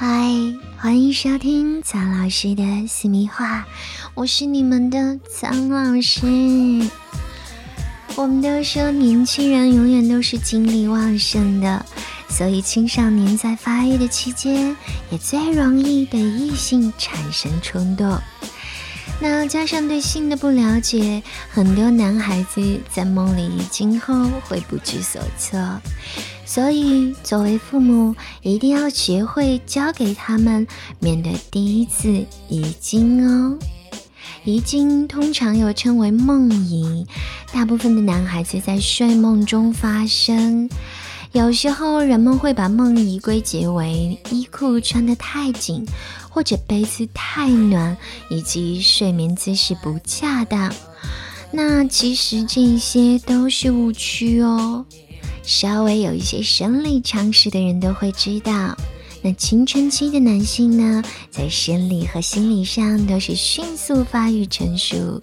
[0.00, 0.32] 嗨，
[0.76, 3.66] 欢迎收听苍老师的私密话，
[4.14, 6.24] 我是你们的苍老师。
[8.14, 11.84] 我们都说年轻人永远都是精力旺盛的，
[12.28, 14.76] 所以青少年在发育的期间
[15.10, 18.16] 也最容易对异性产生冲动。
[19.20, 25.58] 那加上对性的不了解，很多男孩子在梦里遗精后会不知所措。
[26.44, 30.66] 所以，作为父母，一定要学会教给他们
[30.98, 33.58] 面对第一次遗精哦。
[34.44, 37.06] 遗精通常又称为梦遗，
[37.52, 40.70] 大部分的男孩子在睡梦中发生。
[41.32, 45.84] 有时候，人们会把梦遗归结为衣裤穿得太紧，
[46.30, 47.96] 或者被子太暖，
[48.30, 50.72] 以及睡眠姿势不恰当。
[51.50, 54.84] 那其实这些都是误区哦。
[55.42, 58.76] 稍微有一些生理常识的人都会知道，
[59.22, 65.20] 那青春期的男性呢，在生理和心理上都是迅速发育成熟，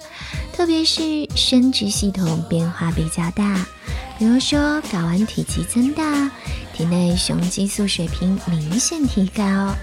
[0.54, 3.66] 特别是生殖系统变化比较大，
[4.18, 6.32] 比如说睾丸体积增大。
[6.74, 9.74] 体内雄激素水平明显提高，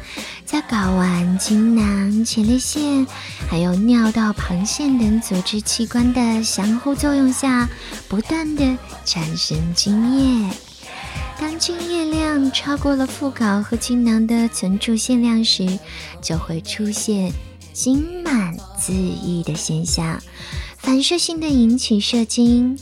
[0.45, 3.07] 在睾丸、精囊、前列腺，
[3.49, 7.67] 还有尿道旁腺等组织器官的相互作用下，
[8.09, 10.51] 不断的产生精液。
[11.41, 15.79] 当精液量超过了副睾和精囊的存储限量时，
[16.21, 17.33] 就会出现
[17.73, 20.23] 精满自溢的现象。
[20.77, 22.77] 反射性的引起射精，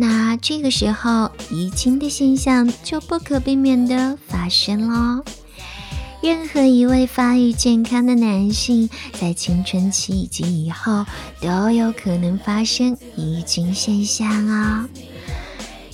[0.00, 5.22] 那这个时候遗精的现象就不可避免的发生了。
[6.22, 8.88] 任何一位发育健康的男性，
[9.20, 11.04] 在青春期以及以后
[11.42, 14.88] 都有可能发生遗精现象啊。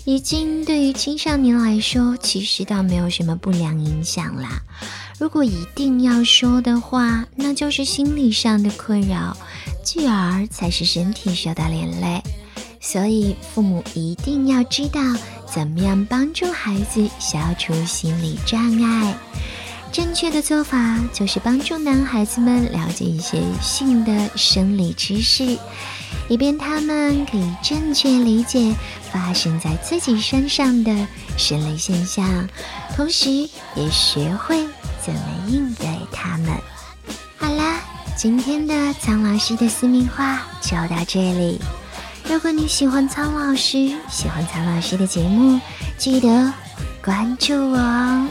[0.05, 4.63] 遗精对于青少年来说，其实倒没有什么不良影响啦。
[5.19, 9.37] 如果一定要说的话，那就是心理上的困扰。
[9.83, 12.23] 继而才是身体受到连累，
[12.86, 15.01] 所以父母一定要知道
[15.52, 19.13] 怎么样帮助孩子消除心理障碍。
[19.91, 25.58] 正确的做法就是帮助男孩子们了解一些性的生理知识，
[26.29, 28.73] 以便他们可以正确理解
[29.11, 32.48] 发生在自己身上的生理现象，
[32.95, 33.29] 同时
[33.74, 34.64] 也学会
[35.05, 36.51] 怎么应对他们。
[37.36, 37.80] 好啦。
[38.18, 41.61] 今天的苍老师的私密话就到这里。
[42.29, 45.61] 如果你喜欢苍老师，喜欢苍老师的节目，
[45.97, 46.53] 记得
[47.03, 48.27] 关注我哦。